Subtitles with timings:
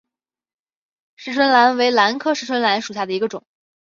[1.15, 3.43] 匙唇兰为兰科匙唇兰属下的一个种。